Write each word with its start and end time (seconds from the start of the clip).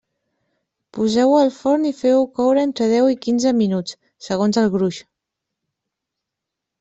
Poseu-ho 0.97 1.33
al 1.39 1.51
forn 1.57 1.83
i 1.89 1.91
feu-ho 1.97 2.23
coure 2.39 2.63
entre 2.67 2.87
deu 2.93 3.09
i 3.15 3.19
quinze 3.25 3.51
minuts, 3.59 3.97
segons 4.29 4.61
el 4.63 4.71
gruix. 4.77 5.03